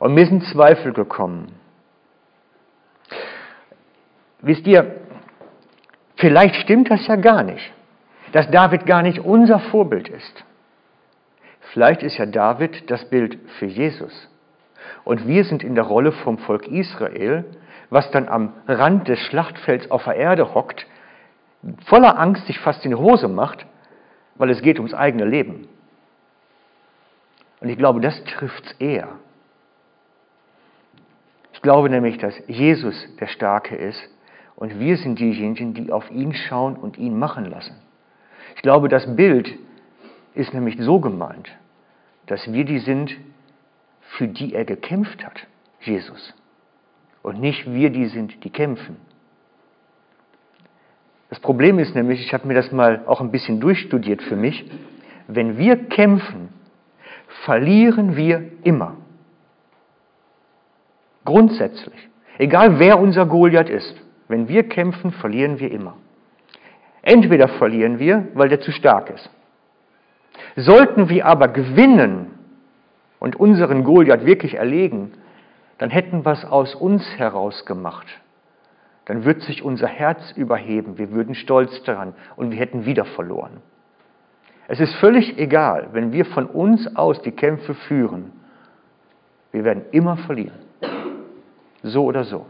[0.00, 1.52] Und mir sind Zweifel gekommen.
[4.40, 4.96] Wisst ihr,
[6.16, 7.72] vielleicht stimmt das ja gar nicht,
[8.32, 10.44] dass David gar nicht unser Vorbild ist.
[11.74, 14.28] Vielleicht ist ja David das Bild für Jesus.
[15.02, 17.44] Und wir sind in der Rolle vom Volk Israel,
[17.90, 20.86] was dann am Rand des Schlachtfelds auf der Erde hockt,
[21.86, 23.66] voller Angst sich fast in die Hose macht,
[24.36, 25.66] weil es geht ums eigene Leben.
[27.60, 29.08] Und ich glaube, das trifft es eher.
[31.54, 34.00] Ich glaube nämlich, dass Jesus der Starke ist
[34.54, 37.74] und wir sind diejenigen, die auf ihn schauen und ihn machen lassen.
[38.54, 39.58] Ich glaube, das Bild
[40.34, 41.50] ist nämlich so gemeint,
[42.26, 43.16] dass wir die sind,
[44.16, 45.46] für die er gekämpft hat,
[45.80, 46.34] Jesus
[47.24, 48.96] und nicht wir die sind, die kämpfen.
[51.30, 54.70] Das Problem ist nämlich, ich habe mir das mal auch ein bisschen durchstudiert für mich,
[55.26, 56.50] wenn wir kämpfen,
[57.44, 58.98] verlieren wir immer.
[61.24, 62.08] Grundsätzlich.
[62.36, 63.96] Egal wer unser Goliath ist,
[64.28, 65.96] wenn wir kämpfen, verlieren wir immer.
[67.00, 69.30] Entweder verlieren wir, weil der zu stark ist.
[70.56, 72.30] Sollten wir aber gewinnen
[73.18, 75.12] und unseren Goliath wirklich erlegen,
[75.78, 78.06] dann hätten wir es aus uns heraus gemacht.
[79.06, 83.60] Dann wird sich unser Herz überheben, wir würden stolz daran und wir hätten wieder verloren.
[84.66, 88.32] Es ist völlig egal, wenn wir von uns aus die Kämpfe führen,
[89.52, 90.58] wir werden immer verlieren.
[91.82, 92.46] So oder so.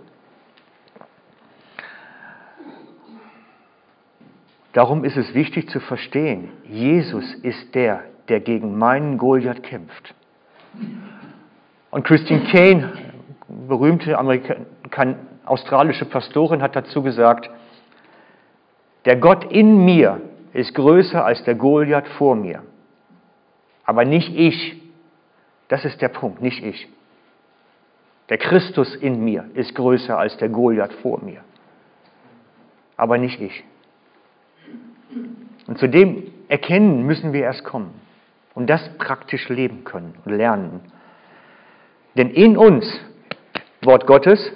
[4.75, 10.15] Darum ist es wichtig zu verstehen, Jesus ist der, der gegen meinen Goliath kämpft.
[11.93, 12.93] Und Christine Kane
[13.69, 14.57] berühmte Amerika
[15.45, 17.49] australische Pastorin hat dazu gesagt,
[19.05, 20.21] der Gott in mir
[20.53, 22.65] ist größer als der Goliath vor mir.
[23.85, 24.83] Aber nicht ich.
[25.69, 26.89] Das ist der Punkt, nicht ich.
[28.29, 31.45] Der Christus in mir ist größer als der Goliath vor mir.
[32.97, 33.65] Aber nicht ich.
[35.67, 37.95] Und zu dem Erkennen müssen wir erst kommen
[38.55, 40.81] und das praktisch leben können und lernen.
[42.17, 43.01] Denn in uns
[43.83, 44.53] Wort Gottes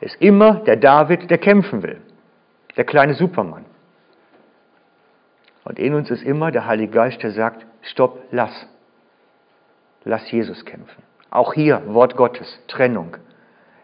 [0.00, 2.00] ist immer der David, der kämpfen will,
[2.76, 3.64] der kleine Supermann.
[5.64, 8.66] Und in uns ist immer der Heilige Geist, der sagt, stopp, lass.
[10.04, 11.02] Lass Jesus kämpfen.
[11.30, 13.16] Auch hier, Wort Gottes, Trennung.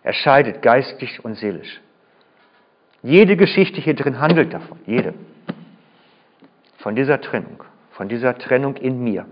[0.02, 1.80] Er scheidet geistig und seelisch.
[3.02, 5.12] Jede Geschichte hier drin handelt davon, jede.
[6.84, 9.24] Von dieser Trennung, von dieser Trennung in mir.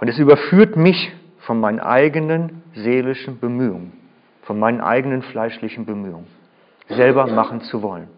[0.00, 3.94] Und es überführt mich von meinen eigenen seelischen Bemühungen,
[4.42, 6.26] von meinen eigenen fleischlichen Bemühungen,
[6.88, 8.08] selber machen zu wollen,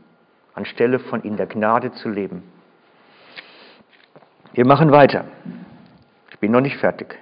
[0.53, 2.43] anstelle von in der Gnade zu leben.
[4.53, 5.27] Wir machen weiter.
[6.33, 7.17] Ich bin noch nicht fertig.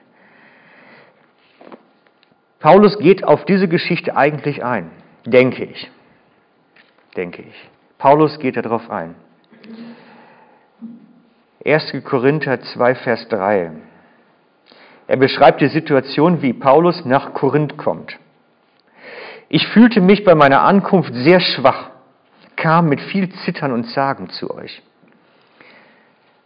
[2.59, 4.91] Paulus geht auf diese Geschichte eigentlich ein,
[5.27, 5.91] denke ich.
[7.19, 7.69] Denke ich.
[7.99, 9.15] Paulus geht darauf ein.
[11.63, 11.93] 1.
[12.05, 13.71] Korinther 2, Vers 3.
[15.07, 18.17] Er beschreibt die Situation, wie Paulus nach Korinth kommt.
[19.51, 21.91] Ich fühlte mich bei meiner Ankunft sehr schwach,
[22.57, 24.81] kam mit viel Zittern und Zagen zu euch.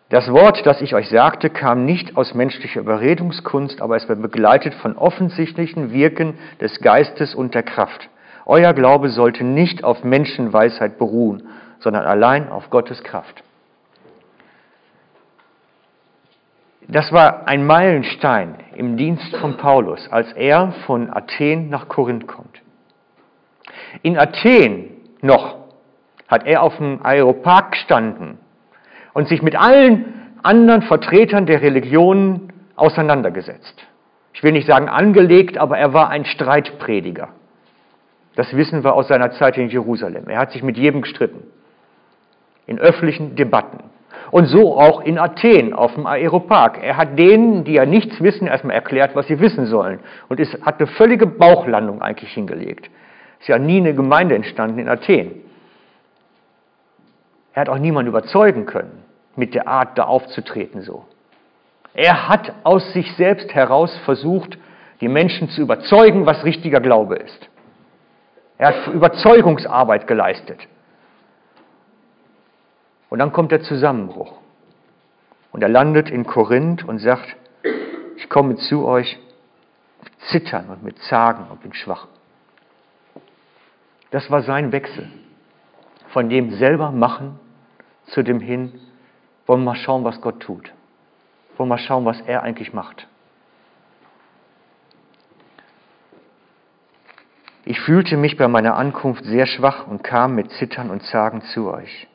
[0.09, 4.74] Das Wort, das ich euch sagte, kam nicht aus menschlicher Überredungskunst, aber es war begleitet
[4.74, 8.09] von offensichtlichen Wirken des Geistes und der Kraft.
[8.46, 11.48] Euer Glaube sollte nicht auf Menschenweisheit beruhen,
[11.79, 13.44] sondern allein auf Gottes Kraft.
[16.94, 22.62] Das war ein Meilenstein im Dienst von Paulus, als er von Athen nach Korinth kommt.
[24.02, 25.57] In Athen noch
[26.28, 28.38] hat er auf dem Aeropark gestanden
[29.12, 33.85] und sich mit allen anderen Vertretern der Religionen auseinandergesetzt.
[34.33, 37.30] Ich will nicht sagen angelegt, aber er war ein Streitprediger.
[38.37, 40.28] Das wissen wir aus seiner Zeit in Jerusalem.
[40.28, 41.42] Er hat sich mit jedem gestritten.
[42.68, 43.93] In öffentlichen Debatten.
[44.30, 46.78] Und so auch in Athen auf dem Aeropark.
[46.82, 50.00] Er hat denen, die ja nichts wissen, erstmal erklärt, was sie wissen sollen.
[50.28, 52.90] Und ist, hat eine völlige Bauchlandung eigentlich hingelegt.
[53.40, 55.42] Ist ja nie eine Gemeinde entstanden in Athen.
[57.52, 59.04] Er hat auch niemanden überzeugen können
[59.37, 61.04] mit der Art, da aufzutreten so.
[61.92, 64.58] Er hat aus sich selbst heraus versucht,
[65.00, 67.48] die Menschen zu überzeugen, was richtiger Glaube ist.
[68.58, 70.58] Er hat Überzeugungsarbeit geleistet.
[73.10, 74.32] Und dann kommt der Zusammenbruch.
[75.52, 77.36] Und er landet in Korinth und sagt,
[78.16, 79.18] ich komme zu euch
[80.02, 82.08] mit Zittern und mit Zagen und bin schwach.
[84.10, 85.10] Das war sein Wechsel.
[86.08, 87.38] Von dem selber machen
[88.06, 88.80] zu dem hin,
[89.46, 90.72] wollen wir mal schauen, was Gott tut.
[91.56, 93.06] Wollen wir mal schauen, was er eigentlich macht.
[97.66, 101.70] Ich fühlte mich bei meiner Ankunft sehr schwach und kam mit Zittern und Zagen zu
[101.70, 102.06] euch.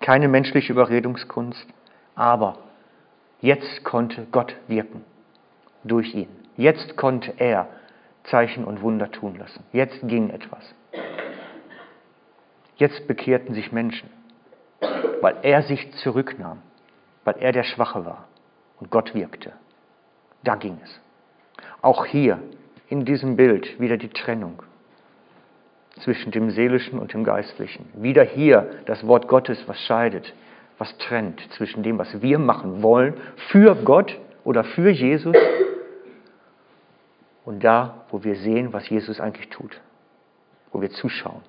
[0.00, 1.66] Keine menschliche Überredungskunst,
[2.14, 2.58] aber
[3.40, 5.04] jetzt konnte Gott wirken
[5.84, 6.28] durch ihn.
[6.56, 7.68] Jetzt konnte er
[8.24, 9.64] Zeichen und Wunder tun lassen.
[9.72, 10.74] Jetzt ging etwas.
[12.76, 14.10] Jetzt bekehrten sich Menschen
[15.20, 16.62] weil er sich zurücknahm,
[17.24, 18.28] weil er der Schwache war
[18.80, 19.52] und Gott wirkte.
[20.44, 21.00] Da ging es.
[21.82, 22.40] Auch hier
[22.88, 24.62] in diesem Bild wieder die Trennung
[26.00, 27.88] zwischen dem Seelischen und dem Geistlichen.
[27.94, 30.32] Wieder hier das Wort Gottes, was scheidet,
[30.78, 33.14] was trennt zwischen dem, was wir machen wollen
[33.50, 35.36] für Gott oder für Jesus
[37.44, 39.80] und da, wo wir sehen, was Jesus eigentlich tut,
[40.70, 41.42] wo wir zuschauen.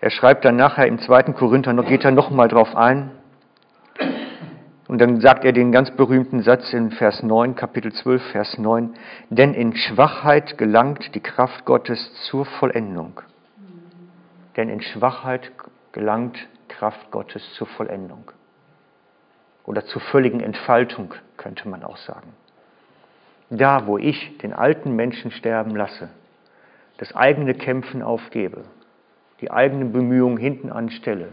[0.00, 3.10] Er schreibt dann nachher im zweiten Korinther, geht er nochmal drauf ein.
[4.88, 8.94] Und dann sagt er den ganz berühmten Satz in Vers 9, Kapitel 12, Vers 9,
[9.30, 13.20] denn in Schwachheit gelangt die Kraft Gottes zur Vollendung.
[14.56, 15.50] Denn in Schwachheit
[15.92, 18.30] gelangt Kraft Gottes zur Vollendung.
[19.64, 22.32] Oder zur völligen Entfaltung, könnte man auch sagen.
[23.50, 26.08] Da, wo ich den alten Menschen sterben lasse,
[26.98, 28.64] das eigene Kämpfen aufgebe,
[29.40, 31.28] die eigenen Bemühungen hinten anstelle,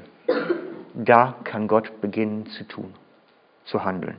[0.94, 2.94] da kann Gott beginnen zu tun,
[3.66, 4.18] zu handeln.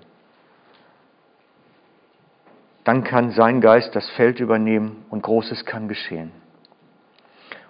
[2.85, 6.33] Dann kann sein Geist das Feld übernehmen und Großes kann geschehen.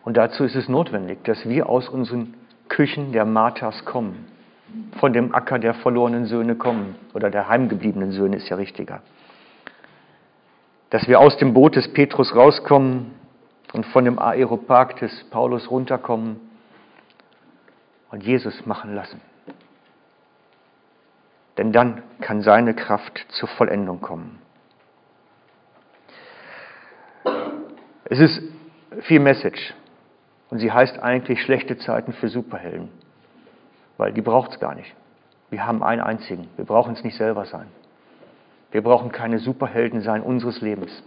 [0.05, 2.35] Und dazu ist es notwendig, dass wir aus unseren
[2.69, 4.27] Küchen der Marthas kommen,
[4.99, 9.03] von dem Acker der verlorenen Söhne kommen, oder der heimgebliebenen Söhne ist ja richtiger.
[10.91, 13.13] Dass wir aus dem Boot des Petrus rauskommen
[13.73, 16.41] und von dem Aeropark des Paulus runterkommen
[18.11, 19.21] und Jesus machen lassen.
[21.57, 24.39] Denn dann kann seine Kraft zur Vollendung kommen.
[28.07, 28.43] Es ist
[29.03, 29.75] viel Message
[30.51, 32.89] und sie heißt eigentlich schlechte Zeiten für Superhelden,
[33.97, 34.95] weil die braucht es gar nicht.
[35.51, 36.49] Wir haben einen einzigen.
[36.57, 37.67] Wir brauchen es nicht selber sein.
[38.73, 41.03] Wir brauchen keine Superhelden sein unseres Lebens.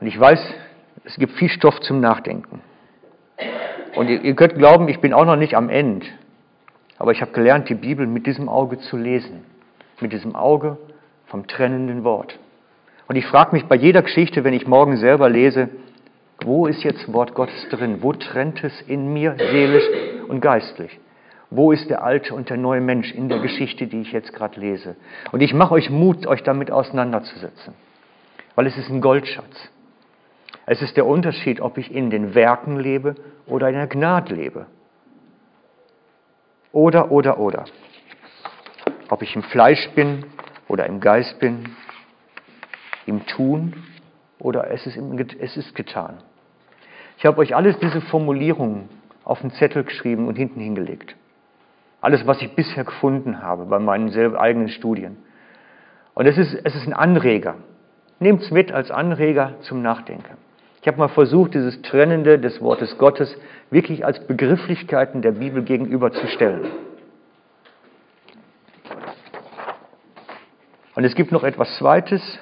[0.00, 0.54] Und ich weiß,
[1.04, 2.60] es gibt viel Stoff zum Nachdenken.
[3.94, 6.06] Und ihr, ihr könnt glauben, ich bin auch noch nicht am Ende.
[6.98, 9.44] Aber ich habe gelernt, die Bibel mit diesem Auge zu lesen.
[10.00, 10.78] Mit diesem Auge
[11.26, 12.38] vom trennenden Wort.
[13.08, 15.68] Und ich frage mich bei jeder Geschichte, wenn ich morgen selber lese,
[16.44, 18.02] wo ist jetzt Wort Gottes drin?
[18.02, 19.84] Wo trennt es in mir seelisch
[20.28, 20.98] und geistlich?
[21.50, 24.58] Wo ist der alte und der neue Mensch in der Geschichte, die ich jetzt gerade
[24.60, 24.96] lese?
[25.32, 27.74] Und ich mache euch Mut, euch damit auseinanderzusetzen,
[28.56, 29.70] weil es ist ein Goldschatz.
[30.66, 33.14] Es ist der Unterschied, ob ich in den Werken lebe
[33.46, 34.66] oder in der Gnade lebe.
[36.76, 37.64] Oder, oder, oder.
[39.08, 40.26] Ob ich im Fleisch bin
[40.68, 41.70] oder im Geist bin,
[43.06, 43.82] im Tun
[44.38, 46.18] oder es ist, im, es ist getan.
[47.16, 48.90] Ich habe euch alles diese Formulierungen
[49.24, 51.16] auf den Zettel geschrieben und hinten hingelegt.
[52.02, 55.16] Alles, was ich bisher gefunden habe bei meinen eigenen Studien.
[56.12, 57.54] Und es ist, es ist ein Anreger.
[58.18, 60.36] Nehmt es mit als Anreger zum Nachdenken.
[60.86, 63.36] Ich habe mal versucht, dieses Trennende des Wortes Gottes
[63.70, 66.70] wirklich als Begrifflichkeiten der Bibel gegenüberzustellen.
[70.94, 72.38] Und es gibt noch etwas Zweites.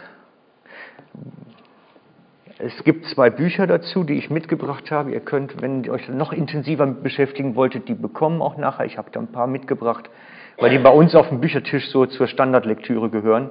[2.59, 5.12] Es gibt zwei Bücher dazu, die ich mitgebracht habe.
[5.12, 8.84] Ihr könnt, wenn ihr euch noch intensiver beschäftigen wolltet, die bekommen auch nachher.
[8.84, 10.11] Ich habe da ein paar mitgebracht,
[10.59, 13.49] weil die bei uns auf dem Büchertisch so zur Standardlektüre gehören.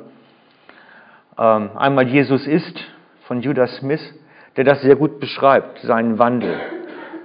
[1.40, 2.80] Ähm, einmal Jesus ist
[3.24, 4.20] von Judas Smith
[4.56, 6.60] der das sehr gut beschreibt, seinen Wandel.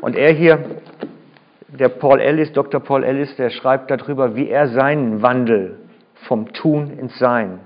[0.01, 0.64] Und er hier,
[1.68, 2.81] der Paul Ellis, Dr.
[2.81, 5.79] Paul Ellis, der schreibt darüber, wie er seinen Wandel
[6.26, 7.61] vom Tun ins Sein,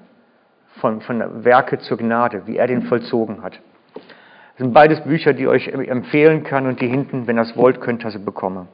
[0.81, 3.61] von, von Werke zur Gnade, wie er den vollzogen hat.
[3.95, 7.57] Das sind beides Bücher, die ich euch empfehlen kann und die hinten, wenn ihr es
[7.57, 8.69] wollt, könnt ihr sie bekommen.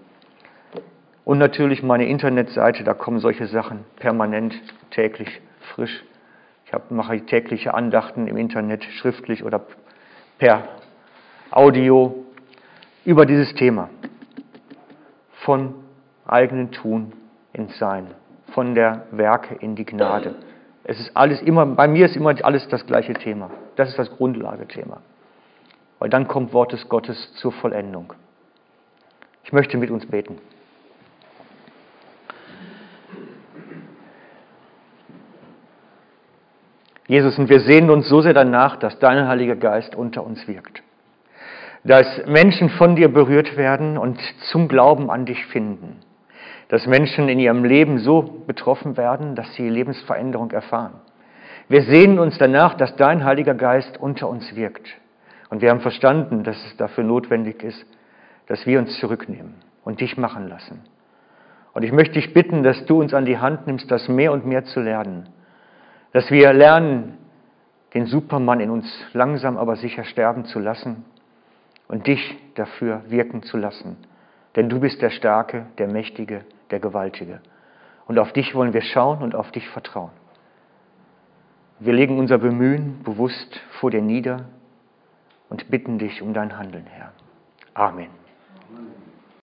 [1.25, 4.55] Und natürlich meine Internetseite, da kommen solche Sachen permanent,
[4.91, 5.43] täglich,
[5.75, 6.05] frisch.
[6.65, 9.61] Ich mache tägliche Andachten im Internet, schriftlich oder
[10.39, 10.69] per
[11.51, 12.27] Audio
[13.05, 13.89] über dieses Thema.
[15.45, 15.75] Von
[16.27, 17.13] eigenen Tun
[17.55, 18.09] ins Sein,
[18.53, 20.35] von der Werke in die Gnade.
[20.85, 23.51] Es ist alles immer, bei mir ist immer alles das gleiche Thema.
[23.77, 25.01] Das ist das Grundlagethema.
[25.99, 28.13] Weil dann kommt Wort des Gottes zur Vollendung.
[29.45, 30.39] Ich möchte mit uns beten.
[37.07, 40.83] Jesus, und wir sehnen uns so sehr danach, dass dein Heiliger Geist unter uns wirkt
[41.89, 44.21] dass Menschen von dir berührt werden und
[44.53, 46.01] zum Glauben an dich finden.
[46.69, 51.01] Dass Menschen in ihrem Leben so betroffen werden, dass sie Lebensveränderung erfahren.
[51.67, 54.87] Wir sehnen uns danach, dass dein Heiliger Geist unter uns wirkt.
[55.49, 57.87] Und wir haben verstanden, dass es dafür notwendig ist,
[58.49, 60.83] dass wir uns zurücknehmen und dich machen lassen.
[61.73, 64.45] Und ich möchte dich bitten, dass du uns an die Hand nimmst, das mehr und
[64.45, 65.31] mehr zu lernen.
[66.13, 67.17] Dass wir lernen,
[67.95, 71.07] den Supermann in uns langsam aber sicher sterben zu lassen
[71.89, 73.97] und dich dafür wirken zu lassen.
[74.57, 77.41] Denn du bist der Starke, der Mächtige, der Gewaltige.
[78.07, 80.11] Und auf dich wollen wir schauen und auf dich vertrauen.
[81.81, 84.47] Wir legen unser Bemühen bewusst vor dir nieder
[85.49, 87.13] und bitten dich um dein Handeln, Herr.
[87.75, 88.28] Amen.